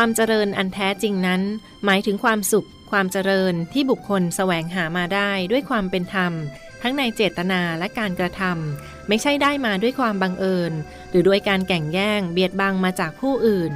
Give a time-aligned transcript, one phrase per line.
[0.00, 1.42] ความเจริญอันแท้จริงนั้น
[1.84, 6.32] หมายถึงความสุข ความเจริญที่บุคคลแสวงหามาได้ด้วยความเป็นธรรม
[6.82, 10.72] ทั้งในเจตนาและการกระทำไม่ใช่ได้มาด้วยความบังเอิญ
[11.10, 13.72] หรือด้วยการแก่งแย่งเบียดบังมาจากผู้อื่น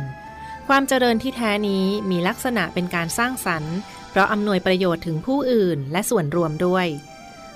[0.68, 3.76] ความเจริญที่แท้นี้มีลักษณะเป็นการสร้างสรรค์
[4.10, 6.86] เพราะอำนวยประโยชน์ถึงผู้อื่นและส่วนรวมด้วย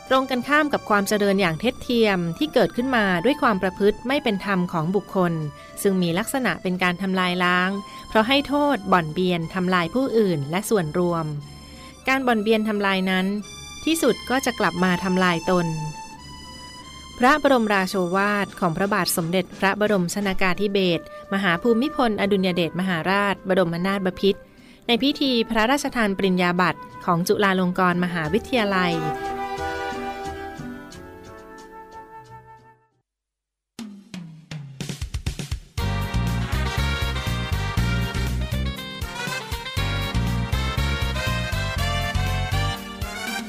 [0.09, 5.33] ตรงกันข้ามกับความเจริญอย่างเท็จเทียมที่เกิดขึ้นมาด้วยความประพฤติไม่เป็นธรรมของบุคคล
[5.83, 7.71] ซึ่งมีลักษณะเป็นการทำลายล้าง
[8.09, 11.25] เพราะให้โทษบ่อนเบียนทำลายผู้อื่นและส่วนรวม
[12.09, 13.27] การบ่อนเบียนทำลายนั้น
[13.85, 15.67] ที่สุดก็จะกลับมาทำลายตน
[17.19, 24.41] พระบรมราโชวาทของพระบาทสมเด็จพระบรมชนากาธิเบศรมหาภูมิพล อดุลยเดชมหาราช บรมนาถบพิตร
[24.87, 28.93] ในพิธีพระราชทานปริญญาบัตรของจุฬาลงกรณ์มหาวิทยาลัย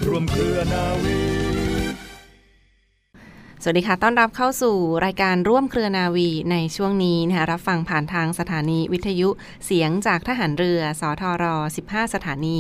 [0.10, 1.65] รวมเครือนาวี
[3.68, 9.30] สวัสดีค่ะ ต้อนรับเข้าสู่รายการร่วมเครือนาวีในช่วงนี้นะคะรับฟังผ่านทางสถานีวิทยุ
[9.66, 11.44] เสียงจากทหารเรือ สทร
[11.82, 12.56] 15 สถานี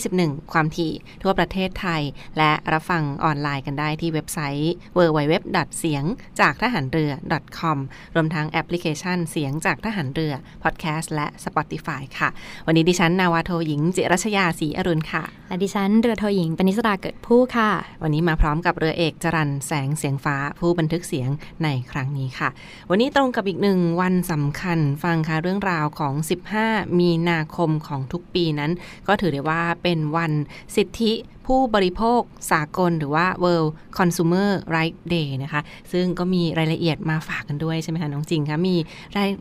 [0.00, 0.92] 21 ความถี่
[1.22, 2.02] ทั่วประเทศไทย
[2.38, 5.34] และรับฟังออนไลน์กันได้ที่เว็บไซต์ www.
[5.78, 6.04] เสียง
[6.40, 7.12] จากทหารเรือ
[7.58, 7.78] .com
[8.14, 12.28] รวมทั้งแอปพลิเคชันเสียงจากทหารเรือ พอดแคสต์และ Spotify ค่ะ
[12.66, 17.70] วันนี้ดิฉันนาวาโทหญิงจิรัชยาศรีอรุณค่ะ และดิฉันเรือโทหญิงปณิสราเกิดผู้ค่ะ
[18.02, 21.28] วันนี้มาพร้อมกับเรือเอกจรันแสงเสียงฟ้าผู้บันทึกเสียง
[21.64, 22.48] ในครั้งนี้ค่ะ
[22.90, 26.14] วันนี้ตรงกับอีกหนึ่งวันสำคัญฟังค่ะเรื่องราวของ
[26.56, 28.72] 15 มีนาคมของทุกปีนั้น
[29.08, 30.32] ก็ถือได้ว่าเป็นวัน
[30.76, 31.12] สิทธิ
[31.48, 32.20] ผู้บริโภค
[32.52, 35.60] สากลหรือว่า World Consumer Rights Day นะคะ
[35.92, 38.76] ซึ่งก็มีรายละเอียดมาฝากกันด้วยใช่ไหมคะน้องจริงคะมี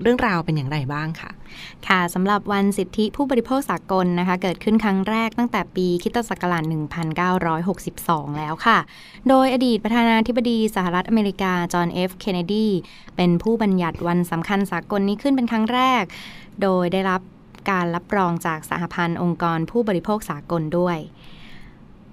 [0.01, 1.31] เรื่องราวเป็นอย่างไรบ้างคะ
[1.87, 6.63] ค่ะสำหรับวันสิทธิผู้บริโภคสากลนะคะ เกิดขึ้นครั้งแรกตั้งแต่ปีคิตศักราช
[7.51, 8.77] 1962 แล้วค่ะ
[9.29, 12.67] โดยอดีตประธานาธิบดีสหรัฐอเมริกา จอห์นเอฟเคนเนดี
[13.15, 16.03] เป็นผู้บัญญัติวันสำคัญสากลนี้ขึ้นเป็นครั้งแรก
[16.61, 17.21] โดยได้รับ
[17.69, 20.97] การรับรองจากสหพันธ์องค์กรผู้บริโภคสากลด้วย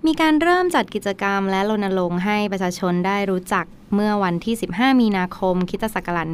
[0.08, 6.28] มีการเริ่มจัดกิจกรรมและรณรงค์ให้ประชาชนได้รู้จักเมื่อวันที่ 15 มีนาคมคิตศักราช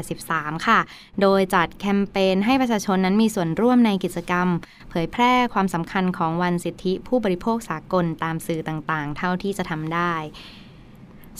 [0.00, 0.80] 1983 ค่ะ
[1.20, 4.48] โดยจัดแคมเปญให้ประชาชนนั้นมีส่วนร่วมในกิจกรรม
[4.90, 10.14] เผยแพร่ความสำคัญของวันสิทธิผู้บริโภคสากลตามสื่อต่างๆ เท่าที่จะทำได้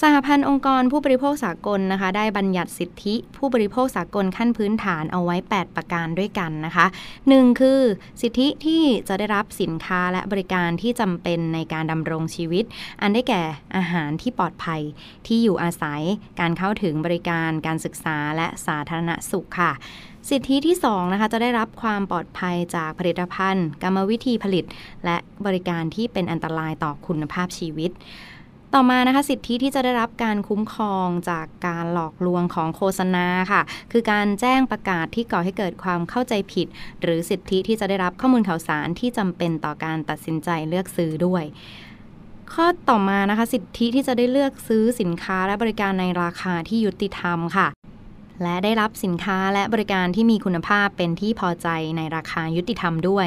[0.00, 6.86] สหพันธ์องค์กรผู้บริโภคสากลนะคะ ได้บัญญัติสิทธิผู้บริโภคสากลขั้นพื้นฐานเอาไว้ 8 ประการด้วยกันนะคะ
[7.22, 7.60] 1.
[7.60, 7.80] คือ
[8.20, 12.64] สิทธิที่จะได้รับสินค้าและบริการที่จำเป็นในการดำรงชีวิต
[13.00, 13.42] อันได้แก่
[13.76, 14.80] อาหารที่ปลอดภัย
[15.26, 16.02] ที่อยู่อาศัย
[16.40, 19.72] การเข้าถึงบริการการศึกษาและสาธารณสุขค่ะ
[20.30, 24.64] สิทธิที่2นะคะจะได้รับความปลอดภัยจากผลิตภัณฑ์ กรรมวิธีผลิต
[25.04, 25.16] และ
[25.46, 27.90] บริการที่เป็นอันตรายต่อคุณภาพชีวิต
[28.76, 33.62] ต่อมานะคะสิทธิที่จะได้รับการคุ้มครองจากการหลอกลวงของโฆษณาค่ะ
[33.92, 36.66] คือการแจ้งประกาศที่ก่อให้เกิดความเข้าใจผิด
[37.02, 41.44] หรือสิทธิที่จะได้รับข้อมูลข่าวสารที่จำเป็นต่อการตัดสินใจเลือกซื้อด้วย
[42.52, 47.68] ข้อต่อมานะคะสิทธิที่จะได้เลือกซื้อสินค้าและบริการในราคาที่ยุติธรรมค่ะ
[48.42, 53.26] และได้รับสินค้าและบริการที่มีคุณภาพเป็นที่พอใจในราคายุติธรรมด้วย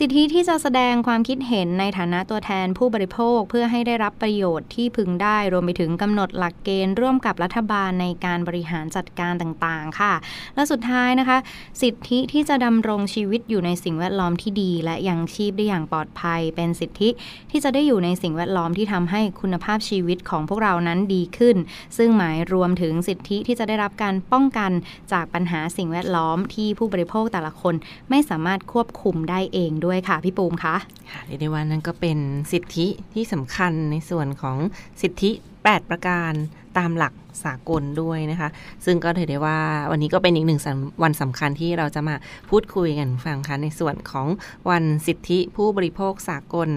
[0.00, 10.12] สิทธิที่จะแสดงความคิดเห็นในฐานะตัวแทนผู้บริโภคเพื่อให้ได้รับประโยชน์ที่พึงได้รวมไปถึงกำหนดหลักเกณฑ์ร่วมกับรัฐบาลในการบริหารจัดการต่างๆ ค่ะ
[10.54, 11.38] และสุดท้ายนะคะ
[11.82, 17.08] สิทธิที่จะดำรงชีวิตอยู่ในสิ่งแวดล้อมที่ดี และยังชีพได้อย่างปลอดภัย เป็นสิทธิ
[17.50, 21.56] ที่จะได้อยู่ในสิ่งแวดล้อมที่ทำให้คุณภาพชีวิตของพวกเรานั้นดีขึ้น
[21.96, 24.70] ซึ่งหมายรวมถึงสิทธิที่จะได้รับการปองกัน
[25.12, 27.74] จากปัญหาสิ่งแวดล้อมที่ผู้บริโภคแต่ละคน
[28.10, 30.76] ไม่สามารถควบคุมได้เองด้วยค่ะ พี่ปูมคะ
[31.10, 32.18] ค่ะเรียกได้ว่านั่นก็เป็น
[32.52, 34.58] สิทธิที่สำคัญในส่วนของ
[35.02, 36.32] สิทธิ 8 ประการ
[36.78, 37.14] ตามหลัก
[37.44, 38.48] สากลด้วยนะคะ
[38.84, 39.58] ซึ่งก็ถือได้ว่า
[39.90, 40.60] วันนี้ก็เป็นอีกหนึ่ง
[41.02, 42.14] วันสำคัญที่เราจะมา
[42.50, 44.26] พูดคุยกันฟังค่ะในส่วนของ
[44.70, 46.68] วันสิทธิผู้บริโภคสากล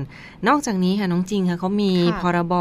[0.47, 2.53] นอกจากนี้ค่ะน้องจริงค่ะเขามีค่ะพรบ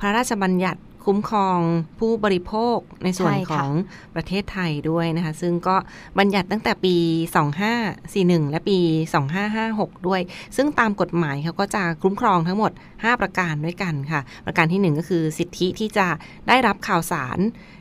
[0.00, 1.60] พระราชบัญญัติ คุ้มครอง
[1.98, 3.72] ผู้บริโภคในส่วนใช่ขค่ะอง
[4.14, 5.76] ประเทศไทยด้วยนะคะ ซึ่งก็
[6.18, 6.96] บัญญัติตั้งแต่ปี
[7.74, 8.78] 2541 และปี
[9.42, 10.20] 2556 ด้วย
[10.56, 16.08] ซึ่งตามกฎหมายเขาก็จะคุ้มครองทั้งหมด 5 ประการด้วยกันค่ะ ประการทีหนึ่1 ก็คือสิทธิที่จะ
[16.48, 17.38] ได้รับข่าวสาร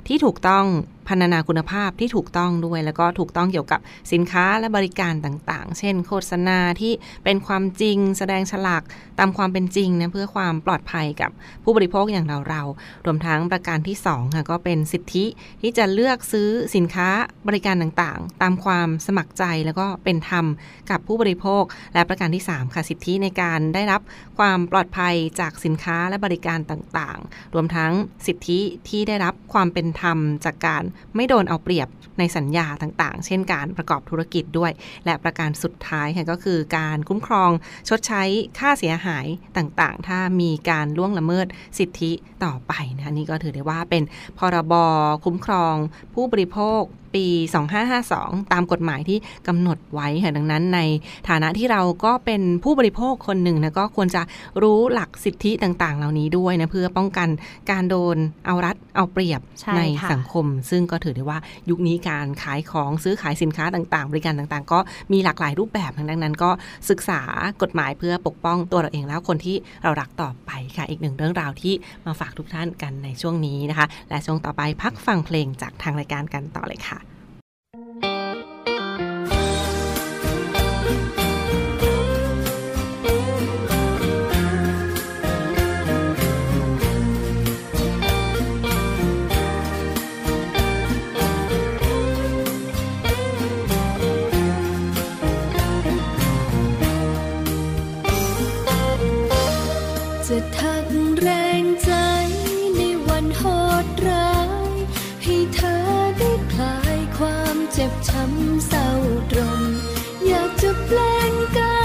[0.08, 0.66] ที่ถูกต้อง
[1.08, 3.80] พันนาคุณภาพที่ถูกต้องด้วย แล้วก็ถูกต้องเกี่ยวกับ
[4.12, 6.94] สินค้าและบริการต่างๆ เช่น โฆษณาที่
[7.24, 8.84] เป็นความจริง แสดงฉลาก
[9.20, 11.32] ตามความเป็นจริงนะเพื่อความปลอดภัยกับ
[11.64, 15.26] ผู้บริโภคอย่างเราเราๆรวมทั้งประการที่2ค่ะก็เป็นสิทธิ
[15.62, 17.10] ที่จะเลือกซื้อสินค้า
[17.48, 20.46] บริการต่างๆ ตามความสมัครใจแล้วก็เป็นธรรม
[20.92, 21.64] กับผู้บริโภค
[21.94, 24.02] และประการที่3ค่ะสิทธิในการได้รับ
[24.38, 27.92] ความปลอดภัยจากสินค้าและบริการต่างๆ รวมทั้ง
[28.28, 28.60] สิทธิ
[28.90, 30.84] ที่ได้รับความเป็นธรรมจากการ
[31.16, 31.88] ไม่โดนเอาเปรียบ
[32.20, 34.72] ในสัญญาต่างๆ เช่นการประกอบธุรกิจด้วย
[35.06, 37.52] และประการสุดท้ายค่ะก็คือการคุ้มครอง
[37.90, 38.24] ชดใช้
[38.60, 39.28] ค่าเสียหาย
[39.58, 41.48] ต่างๆ ถ้ามีการล่วงละเมิด
[41.80, 42.12] สิทธิ
[42.44, 44.04] ต่อไปนะคะนี่ก็ถือได้ว่าเป็น
[44.40, 44.74] พรบ
[45.26, 45.76] คุ้มครอง
[46.14, 46.82] ผู้บริโภค
[47.16, 47.26] ปี
[47.90, 49.18] 2552 ตามกฎหมายที่
[49.48, 50.80] กำหนดไว้ค่ะดังนั้น ใน
[51.30, 54.22] ฐานะที่เราก็เป็นผู้บริโภคคนหนึ่งนะก็ควรจะ
[54.62, 57.30] รู้หลักสิทธิต่างๆ เหล่านี้ด้วยนะเพื่อป้องกัน
[57.72, 61.40] การโดนเอารัดเอาเปรียบใช่ในค่ะสังคม ซึ่งก็ถือได้ว่า
[61.70, 64.80] ยุคนี้การขายของซื้อขายสินค้าต่างๆ บริการต่างๆ ก็
[65.12, 66.52] มีหลากหลายรูปแบบดังนั้น ก็
[66.90, 67.22] ศึกษา
[67.62, 71.74] กฎหมายเพื่อปกป้องตัวเราเองแล้วคนที่เรารักต่อไปค่ะ อีกหนึ่งเรื่องราวที่
[72.06, 108.88] มาฝากทุกท่านกันในช่วงนี้นะคะ และช่วงต่อไปพักฟังเพลงจากทางรายการกันต่อเลยค่ะจะำเศร้า
[109.32, 109.62] ตรม
[110.28, 111.00] อยากจะแปล
[111.32, 111.77] งกาย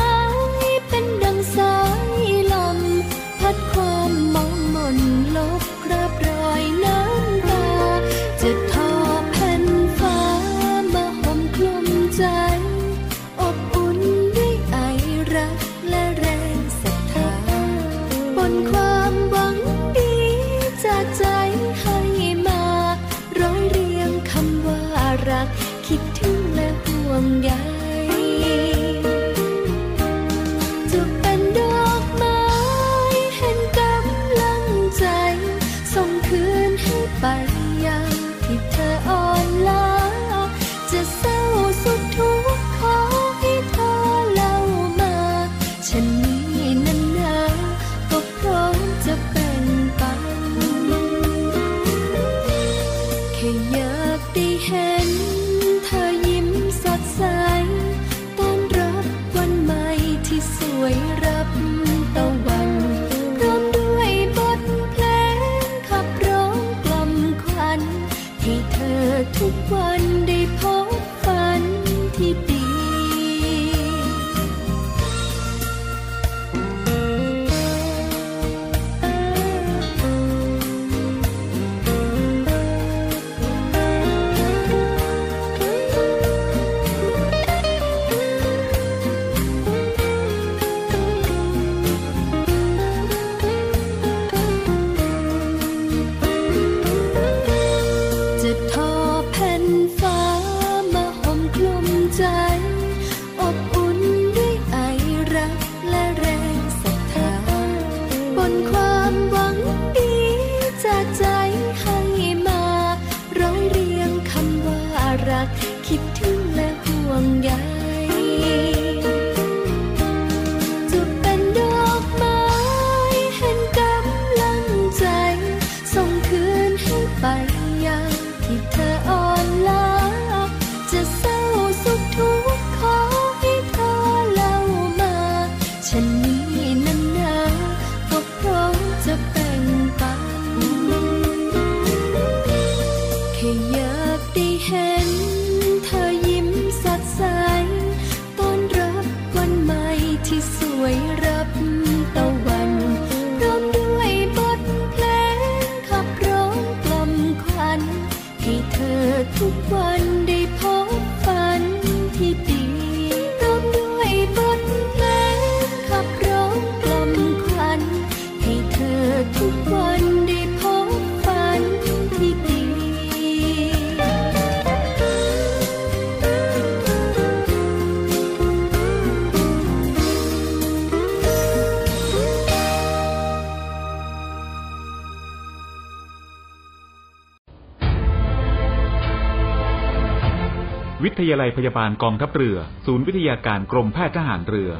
[191.06, 194.71] วิทยาลัยพยาบาลกองทัพเรือ ศูนย์วิทยาการกรมแพทย์ทหารเรือ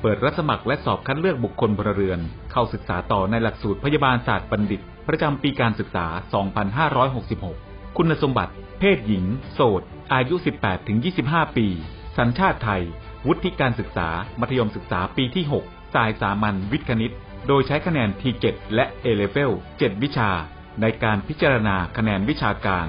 [0.00, 2.20] เปิดรับสมัครและสอบคัดเลือกบุคคลพลเรือน
[2.52, 6.06] เข้าศึกษาต่อในหลักสูตรพยาบาลศาสตร์บัณฑิต ประจำปีการศึกษา
[7.42, 9.24] 2566 คุณสมบัติ เพศหญิง
[9.54, 9.82] โสด
[10.14, 10.34] อายุ
[10.96, 11.66] 18-25 ปี
[12.18, 12.82] สัญชาติไทย
[13.26, 14.08] วุฒิการศึกษา
[14.40, 17.12] มัธยมศึกษาปีที่ 6 สายสามัญวิทย์คณิต
[17.48, 20.30] โดยใช้คะแนน T7 และ A-Level 7วิชา
[20.80, 22.88] ในการพิจารณาคะแนนวิชาการ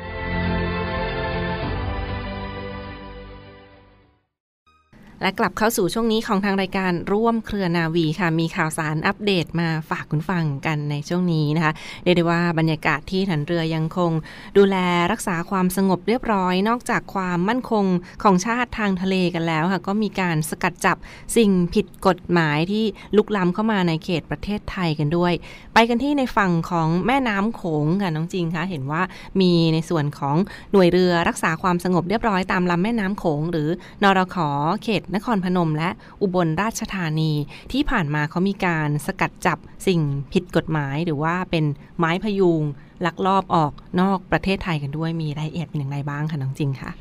[5.21, 11.73] และกลับเข้าสู่ช่วงนี้ของทางรายการร่วมเครือนาวีค่ะ มีข่าวสารอัปเดตมาฝากคุณฟังกันในช่วงนี้นะคะ
[12.03, 14.11] เรียกได้ว่าบรรยากาศที่ฐานเรือยังคง
[14.57, 14.77] ดูแล
[15.11, 17.85] รักษาความสงบเรียบร้อย นอกจากความมั่นคง
[18.23, 20.97] ของชาติทางทะเลกันแล้วค่ะ ก็มีการสกัดจับ
[21.37, 22.85] สิ่งผิดกฎหมายที่
[23.17, 25.33] ลุกล้ำเข้ามาในเขตประเทศไทยกันด้วย
[25.73, 29.01] ไปกันที่ในฝั่งของแม่น้ำโขงค่ะน้องจริงคะเห็นว่า
[29.41, 30.35] มีในส่วนของ
[30.71, 33.69] หน่วยเรือรักษาความสงบเรียบร้อยตามลำแม่น้ำโขง หรือ
[34.03, 34.37] นรข
[34.83, 35.89] เขตนครพนม และ
[36.21, 37.31] อุบลราชธานี
[37.71, 40.01] ที่ผ่านมาเขามีการสกัดจับสิ่ง
[40.33, 41.65] ผิดกฎหมาย หรือว่าเป็น
[41.97, 42.61] ไม้พยุง
[43.05, 46.91] ลักลอบออกนอกประเทศไทยกันด้วยมีรายละเอียดเป็นอย่างไรบ้างคะน้องจริงคะ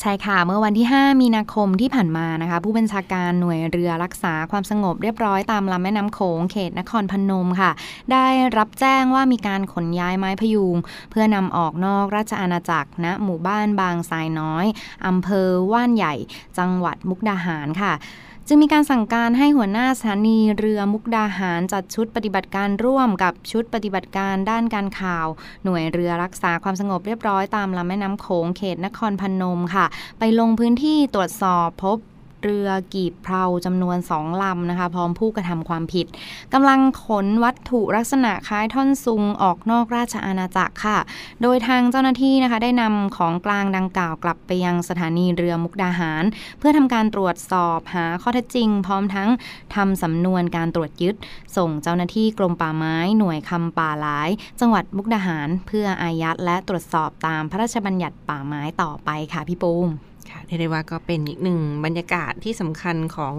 [0.00, 7.70] ใช่ค่ะ เมื่อวันที่ 5 มีนาคมที่ผ่านมานะคะ ผู้บัญชาการหน่วยเรือรักษาความสงบเรียบร้อยตามลำแม่น้ำโขงเขตนครพนมค่ะ
[8.12, 8.26] ได้
[8.58, 10.76] รับแจ้งว่ามีการขนย้ายไม้พยุง
[11.10, 14.66] เพื่อนำออกนอกราชอาณาจักรณหมู่บ้านบางทรายน้อย
[15.06, 16.14] อำเภอว่านใหญ่
[16.58, 17.92] จังหวัดมุกดาหารค่ะ
[18.50, 25.26] จึงมีการสั่งการให้หัวหน้าสถานีเรือมุกดาหารจัดชุดปฏิบัติการร่วมกับชุดปฏิบัติการด้านการข่าว
[25.64, 29.86] หน่วยเรือรักษาความสงบเรียบร้อยตามลำแม่น้ำโขงเขตนครพนมค่ะ
[30.18, 31.98] ไปลงพื้นที่ตรวจสอบพบ
[32.42, 36.06] เรือกีบเพลาจำนวนสองลำนะคะ พร้อมผู้กระทำความผิด
[36.54, 40.98] กำลังขนวัตถุลักษณะคล้ายท่อนซุงออกนอกราชอาณาจักรค่ะ
[41.42, 46.24] โดยทางเจ้าหน้าที่นะคะ ได้นำของกลางดังกล่าวกลับไปยังสถานีเรือมุกดาหาร
[46.58, 49.28] เพื่อทำการตรวจสอบหาข้อเท็จจริง พร้อมทั้ง
[49.74, 51.14] ทำสำนวนการตรวจยึด
[51.56, 54.30] ส่งเจ้าหน้าที่กรมป่าไม้หน่วยคำป่าหลาย
[54.60, 59.88] จังหวัดมุกดาหาร เพื่ออายัดและตรวจสอบตามพระราชบัญญัติป่าไม้ต่อไปค่ะพี่ปูม
[60.30, 63.34] ค่ะเรียกได้ว่าก็เป็นอีกหนึ่งบรรยากาศที่สำคัญของ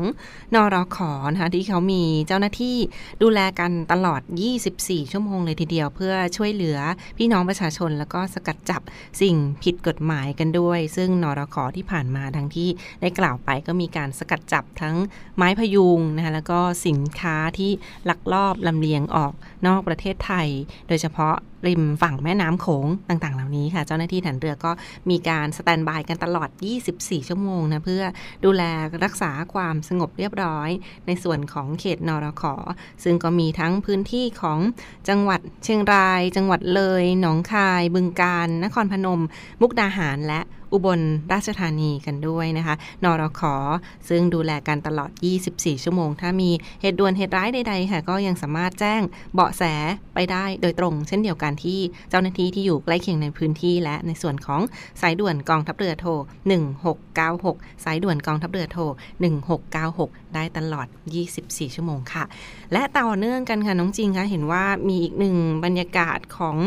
[0.56, 2.78] นอรขอนะคะที่เขามีเจ้าหน้าที่
[3.22, 4.22] ดูแลกันตลอด
[4.66, 6.78] 24 ชั่วโมงเลยทีเดียว เพื่อช่วยเหลือ
[7.18, 8.82] พี่น้องประชาชน แล้วก็สกัดจับ
[9.22, 12.70] สิ่งผิดกฎหมายกันด้วย ซึ่งนอรขอที่ผ่านมาทั้งที่
[13.02, 14.96] ได้กล่าวไปก็มีการสกัดจับทั้ง
[15.36, 17.72] ไม้พยุงนะคะแล้วก็สินค้าที่
[18.10, 19.34] ลักลอบลำเลียงออก
[19.68, 20.48] นอกประเทศไทย
[20.88, 21.36] โดยเฉพาะ
[21.68, 24.72] ริมฝั่งแม่น้ำโขงต่างๆ เหล่านี้ค่ะ เจ้าหน้าที่ฐานเรือก็
[25.10, 26.50] มีการสแตนบายกันตลอด
[26.90, 28.04] 24 ชั่วโมงนะ เพื่อ
[28.46, 28.64] ดูแล
[29.04, 30.70] รักษาความสงบเรียบร้อย
[31.08, 32.56] ในส่วนของเขตนรขอ
[33.04, 34.60] ซึ่งก็มีทั้งพื้นที่ของ
[35.10, 39.22] จังหวัดเชียงราย จังหวัดเลย หนองคาย บึงกาฬนครพนม
[39.62, 40.42] มุกดาหารและ
[40.74, 41.00] อุบล
[41.34, 43.56] ราชธานีกันด้วยนะคะ นรขอ
[44.10, 45.12] ซึ่งดูแลกันตลอด
[45.48, 46.50] 24 ชั่วโมง ถ้ามี
[46.82, 49.02] เหตุด่วนเหตุร้ายใดๆค่ะ ก็ยังสามารถแจ้ง
[49.34, 49.64] เบาะแส
[50.14, 54.62] ไปได้โดยตรง เช่นเดียวกันที่เจ้าหน้าที่ที่อยู่ใกล้เคียงในพื้นที่ และในส่วนของ
[55.02, 56.12] สายด่วนกองทัพเรือโทร
[56.98, 58.84] 1696 สายด่วนกองทัพเรือโทร
[59.44, 60.88] 1696ได้ตลอด
[61.32, 62.24] 24 ชั่วโมงค่ะ
[62.74, 66.58] และต่อเนื่องกันค่ะ น้องจริงคะเห็นว่ามีอีกหนึ่งบรรยากาศของ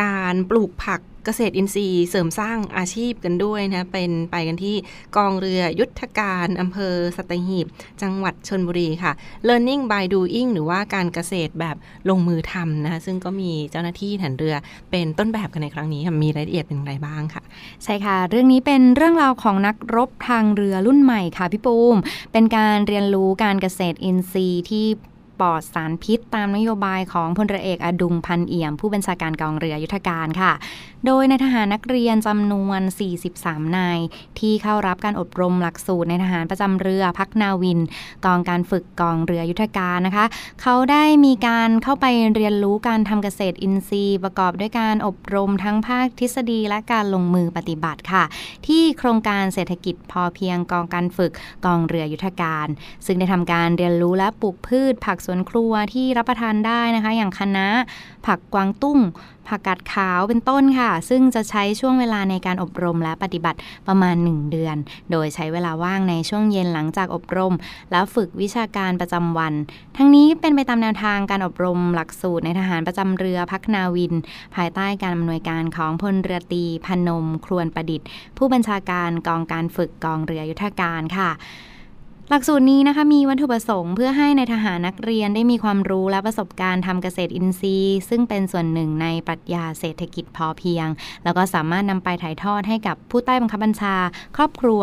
[0.00, 4.76] การปลูกผักเกษตรอินทรีย์เสริมสร้างอาชีพกันด้วยนะ เป็นไปกันที่
[5.16, 7.66] กองเรือยุทธการอำเภอสัตหีบ
[8.02, 9.12] จังหวัดชนบุรีค่ะ
[9.48, 11.76] Learning by Doing หรือว่าการเกษตรแบบ
[12.10, 14.54] ลงมือทำนะคะซึ่งก็มีเจ้าหน้าที่ฐานเรือ
[14.90, 17.42] เป็นต้นแบบกันในครั้งนี้มีรายละเอียดเป็นอย่างไรบ้างค่ะ
[17.84, 21.96] ใช่ค่ะ เรื่องนี้เป็นเรื่องราวของนักรบทางเรือรุ่นใหม่ค่ะพี่ปูม
[22.32, 24.86] เป็นการเรียนรู้การเกษตรอินทรีย์ที่
[25.40, 30.52] ปลอดสารพิษ ตามนโยบายของพลเรือเอกอดุงพันเอี่ยม ผู้บัญชาการกองเรือยุทธการค่ะ
[31.06, 32.80] โดยในทหารนักเรียนจำนวน
[33.26, 33.98] 43 นาย
[34.38, 37.80] ที่เข้ารับการอบรมหลักสูตรในทหารประจำเรือพักนาวิน
[38.26, 40.26] กองการฝึกกองเรือยุทธการนะคะ
[40.62, 48.24] เขาได้มีการเข้าไปเรียนรู้การทำเกษตรอินทรีย์ ประกอบด้วยการอบรมทั้งภาคทฤษฎีและการลงมือปฏิบัติค่ะ
[48.66, 51.32] ที่โครงการเศรษฐกิจพอเพียงกองการฝึก
[51.66, 52.66] กองเรือยุทธการ
[53.06, 57.66] ซึ่งได้ทำการเรียนรู้และปลูกพืชผักสวนครัวที่รับประทานได้นะคะ อย่างคะน้า
[58.26, 58.98] ผักกวางตุ้ง
[59.48, 63.58] ผักกาดขาวเป็นต้นค่ะ ซึ่งจะใช้ช่วงเวลาในการอบรมและปฏิบัติ
[63.88, 64.76] ประมาณ 1 เดือน
[65.10, 67.54] โดยใช้เวลาว่างในช่วงเย็นหลังจากอบรม
[67.90, 69.54] แล้วฝึกวิชาการประจำวัน
[69.96, 74.14] ทั้งนี้เป็นไปตามแนวทางการอบรมหลักสูตรในทหารประจำเรือพักนาวิน
[74.56, 78.06] ภายใต้การอำนวยการของพลเรือตรีพนม ครวนประดิษฐ์
[78.36, 81.30] ผู้บัญชาการกองการฝึกกองเรือยุทธการค่ะ
[82.32, 90.86] หลักสูตรนี้นะคะมีวัตถุประสงค์เพื่อให้ในทหารนักเรียนได้มีความรู้และประสบการณ์ทำเกษตรอินทรีย์ ซึ่งเป็นส่วนหนึ่งในปรัชญาเศรษฐกิจพอเพียง
[91.24, 93.94] แล้วก็สามารถนำไปถ่ายทอดให้กับผู้ใต้บังคับบัญชา
[94.36, 94.82] ครอบครัว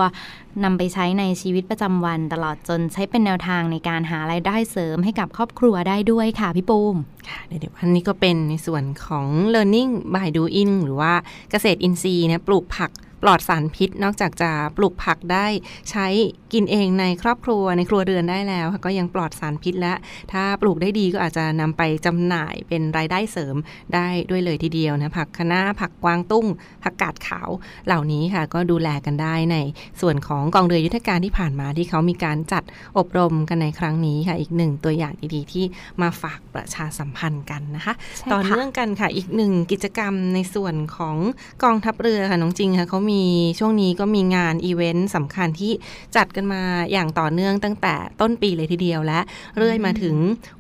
[0.64, 6.96] นำไปใช้ในชีวิตประจำวันตลอดจนใช้เป็นแนวทางในการหารายได้เสริมให้กับครอบครัวได้ด้วยค่ะพี่ปูม
[7.30, 11.14] ค่ะเดี๋ยวอันนี้ก็เป็นในส่วนของ learning by doing หรือว่า
[11.52, 12.92] เกษตรอินทรีย์นะปลูกผัก
[13.24, 15.46] ปลอดสารพิษ นอกจากจะปลูกผักได้
[15.90, 16.08] ใช้
[16.54, 19.94] กินเองในครอบครัวในครัวเรือนได้แล้วค่ะก็ยังปลอดสารพิษและ
[20.32, 23.56] ถ้าปลูกได้ดีก็อาจจะนำไปจำหน่ายเป็นรายได้เสริม
[23.94, 26.46] ได้ด้วยเลยทีเดียวนะผักคะน้าผักกวางตุ้ง
[26.84, 27.50] ผักกาดขาว
[27.88, 29.58] เหล่านี้ค่ะ ก็ดูแลกันได้ใน
[30.02, 32.64] ส่วนของกองเรือยุทธการที่ผ่านมาที่เขามีการจัด
[32.98, 35.66] อบรมกันในครั้งนี้ค่ะ อีกหนึ่งตัวอย่างดีๆที่
[36.02, 41.18] มาฝากประชาสัมพันธ์กันนะคะใช่ต่อค่ะเนื่องกันค่ะอีกหนึ่งกิจกรรมในส่วนของ
[41.64, 43.24] กองทัพเรือค่ะน้องจริงค่ะเขามี
[43.60, 45.72] ช่วงนี้ก็มีงานอีเวนต์สำคัญที่
[46.16, 46.62] จัดกันมา
[46.92, 49.20] อย่างต่อเนื่องตั้งแต่ต้นปีเลยทีเดียวและ
[49.58, 50.16] เรื่อยมาถึง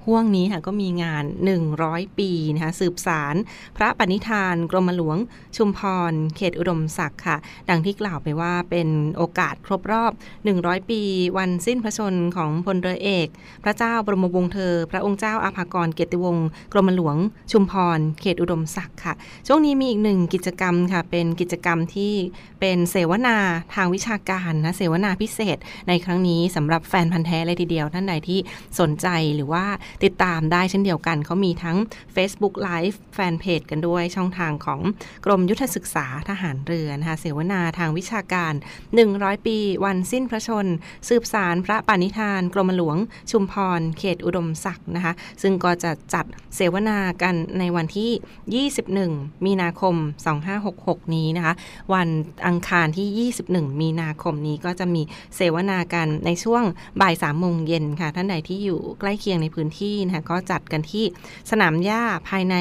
[0.06, 1.24] ห่วงนี้ค่ะก็มีงาน
[1.72, 3.36] 100 ปีนะคะสืบสาร
[3.77, 5.18] พระปณิธานกรมหลวง
[5.58, 5.80] ชุมพ
[6.12, 7.38] ร เขตอุดมศักดิ์ค่ะ
[7.70, 10.12] ดังที่กล่าวไปว่าเป็นโอกาสครบรอบ
[10.51, 11.01] 100 ปี
[11.38, 13.27] วันสิ้นพระชนของพลเรือเอก
[13.63, 17.18] พระเจ้าบรมวงศ์เธอ พระองค์เจ้าอาภากรเกียรติวงศ์กรมหลวง
[17.51, 19.13] ชุมพร เขตอุดมศักดิ์ค่ะ
[19.48, 22.13] ช่วงนี้มีอีกหนึ่งกิจกรรมค่ะ เป็นกิจกรรมที่
[22.60, 23.38] เป็นเสวนา
[23.75, 28.39] ทางวิชาการนะเสวนาพิเศษในครั้งนี้สำหรับแฟนพันธ์แท้เลยทีเดียว ท่านใดที่
[28.79, 29.65] สนใจหรือว่า
[30.03, 31.78] ติดตามได้เช่นเดียวกันเขามีทั้ง
[32.15, 34.82] Facebook Live แฟนเพจกันด้วยช่องทางของ
[35.26, 38.54] กรมยุทธศึกษาทหารเรือนะคะเสวนาทางวิชาการ
[39.00, 40.65] 100 ปี วันสิ้นพระชน
[41.10, 42.97] สืบสารพระปณิธาน กรมหลวง
[43.32, 49.95] ชุมพร เขตอุดมศักดิ์นะคะ ซึ่งก็จะจัดเสวนากันในวันที่ 21 มีนาคม
[50.56, 51.54] 2566 นี้นะคะ
[51.93, 52.08] วัน
[52.48, 55.02] อังคารที่ 21 มีนาคมนี้ก็จะมี
[55.36, 56.63] เสวนากันในช่วง
[57.02, 61.06] บ่าย3โมงเย็นค่ะ ท่านใดที่อยู่ใกล้เคียงในพื้นที่นะคะก็จัดกันที่
[61.52, 62.56] สนามหญ้าภายใน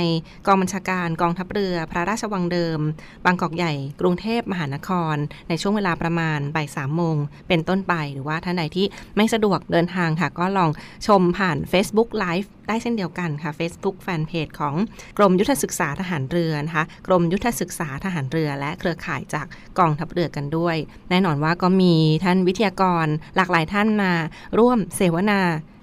[0.46, 2.80] กองบัญชาการกองทัพเรือ พระราชวังเดิม
[3.24, 5.16] บางกอกใหญ่ กรุงเทพมหานคร
[5.48, 7.16] ในช่วงเวลาประมาณบ่ายสามโมง
[7.48, 10.70] เป็นต้นไป หรือว่าท่านใดที่ไม่สะดวกเดินทางค่ะ ก็ลอง
[11.06, 14.74] ชมผ่าน Facebook Live ได้เช่นเดียวกันค่ะ Facebook Fanpage ของ
[15.18, 19.46] กรมยุทธศึกษาทหารเรือนะคะกรมยุทธศึกษาทหารเรือ และเครือข่ายจาก
[19.78, 20.76] กองทัพเรือกันด้วย
[21.10, 24.12] แน่นอนว่าก็มีท่านวิทยากรหลากหลายท่านมา
[24.58, 25.40] ร่วมเสวนา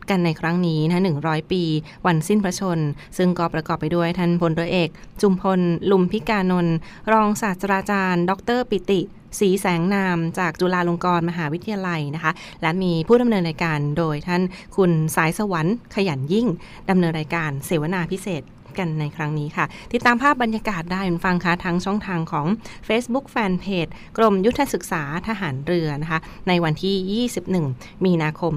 [0.09, 1.63] กันในครั้งนี้นะ100 ปี
[2.05, 2.79] วันสิ้นพระชน
[3.17, 4.89] ซึ่งก็ประกอบไปด้วยท่านพลเรือเอก
[5.21, 5.59] จุมพล
[5.91, 6.75] ลุมพิกานนท์
[7.13, 9.01] รองศาสตราจารย์ ดร ปิติ
[9.39, 12.31] สีแสงนามจากจุฬาลงกรณ์มหาวิทยาลัยนะคะ
[12.61, 14.41] และมีผู้ดำเนินรายการโดยท่าน
[14.75, 16.47] คุณสายสวรรค์ขยันยิ่ง
[16.89, 18.41] ดำเนินรายการเสวนาพิเศษ
[18.79, 22.47] กันในครั้งนี้ค่ะ ติดตามภาพบรรยากาศได้คุณฟังคะทั้งช่องทางของ
[22.87, 27.27] Facebook Fanpage กรมยุทธศึกษาทหารเรือนะคะ ในวันที่
[27.69, 28.53] 21 มีนาคม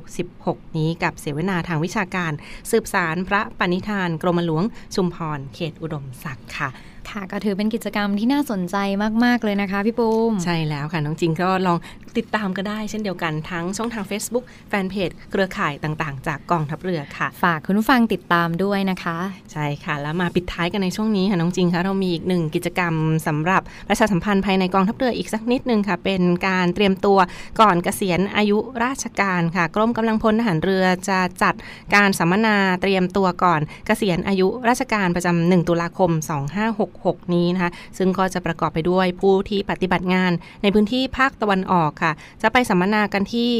[0.00, 2.32] 2566 นี้กับเสวนาทางวิชาการ
[2.70, 6.70] สืบสารพระปณิธาน กรมหลวงชุมพรเขตอุดมศักดิ์ค่ะ
[7.10, 8.76] ค่ะก็ถือเป็นกิจกรรมที่น่าสนใจ
[9.24, 11.78] มาก ๆ เลยนะคะพี่ปูม ใช่แล้วค่ะ น้องจริงก็ลอง
[12.18, 19.18] ติดตามก็ได้เช่นเดียวกันทั้งช่องทาง Facebook แฟนเพจเครือข่ายต่างๆ จากกองทัพเรือค่ะ ฝากคุณผู้ฟังติดตามด้วยนะคะ
[19.52, 22.94] ใช่ค่ะ แล้วมาปิดท้ายกันในช่วงนี้ค่ะ น้องจริงคะเรามีอีกหนึ่งกิจกรรม
[23.26, 27.18] สำหรับประชาสัมพันธ์ภายในกองทัพเรืออีกสักนิดนึงค่ะ เป็นการเตรียมตัว
[27.60, 31.54] ก่อนเกษียณอายุราชการค่ะกรมกำลังพลทหารเรือจะจัด
[31.94, 36.10] การสัมมนาเตรียมตัวก่อนเกษียณอายุราชการประจำ1ตุลาคม
[36.92, 43.50] 2566 นี้นะคะซึ่งก็จะประกอบไปด้วยผู้ที่ปฏิบัติงานในพื้นที่ภาคตะวันออกค่ะ จะไปสัมมนากันที่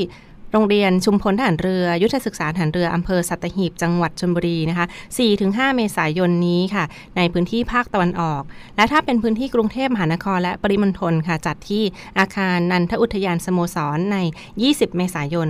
[0.52, 4.86] โรงเรียนชุมพลทหารเรือ ยุทธศึกษาทหารเรือ อำเภอสัตหีบ จังหวัดชลบุรีนะคะ
[5.30, 6.84] 4-5 เมษายนนี้ค่ะ
[7.16, 8.42] ในพื้นที่ภาคตะวันออก
[8.76, 11.82] และถ้าเป็นพื้นที่กรุงเทพมหานครและปริมณฑลค่ะ จัดที่
[12.18, 14.16] อาคารนันทอุทยานสโมสรใน
[14.56, 15.48] 20 เมษายน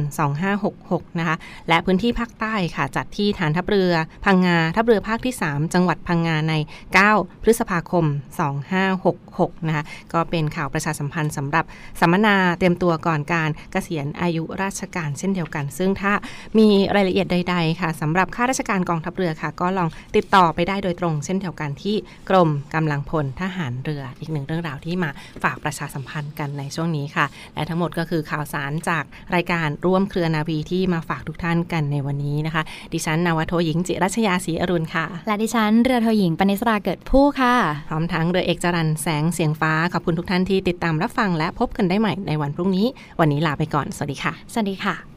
[0.59, 1.37] 2566 นะคะ
[1.69, 3.93] และพื้นที่ภาคใต้ค่ะ จัดที่ฐานทัพเรือ
[4.25, 6.55] พังงา ทัพเรือภาคที่ 3 จังหวัดพังงาใน
[6.99, 8.05] 9 พฤษภาคม
[8.87, 11.65] 2566 นะคะ ก็เป็นข่าวประชาสัมพันธ์สำหรับ
[12.01, 16.13] สัมมนาเตรียมตัวก่อนการเกษียณอายุราชการเช่นเดียวกัน ซึ่งถ้า
[16.59, 21.97] มีรายละเอียดใด ๆ ค่ะสำหรับข้าราชการกองทัพเรือค่ะ ก็ลองติดต่อไปได้โดยตรง เช่นเดียวกันที่
[22.31, 25.11] กรมกำลังพลทหารเรืออีกหนึ่งเรื่องราวที่มา
[25.45, 37.55] ฝากประชาสัมพันธ์กันในช่วงนี้ค่ะ และทั้งหมดก็คือข่าวสารจากรายการร่วมเครือนาวีที่มาฝากทุกท่านกันในวันนี้นะคะ ดิฉันนาวโทหญิงจิรัชยาศรีอรุณค่ะ และดิฉันเรือโทหญิงปณิสราเกิดผู้ค่ะ
[37.89, 42.87] พร้อมทั้งเรือเอกจรันแสงเสียงฟ้าขอบคุณทุกท่านที่ติดตามรับฟังและพบกันได้ใหม่ในวันพรุ่งนี้
[43.21, 45.12] วันนี้ลาไปก่อน สวัสดีค่ะ สวัสดีค่ะเ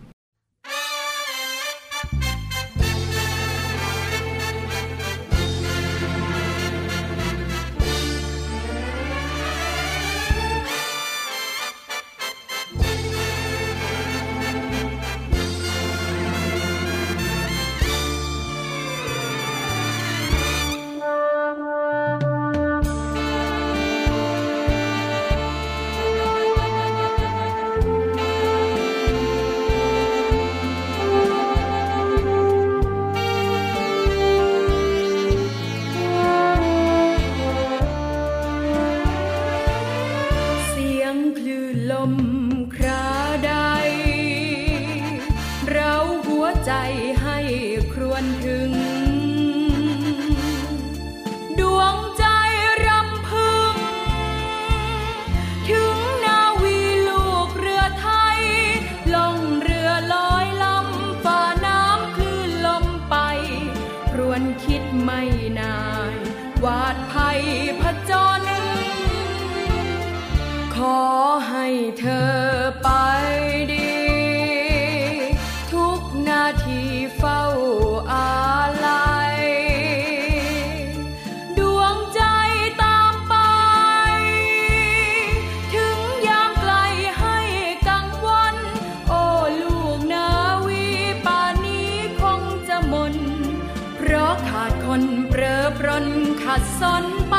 [95.76, 96.06] รอปรน
[96.44, 97.36] ขัดสนไป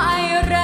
[0.46, 0.56] แร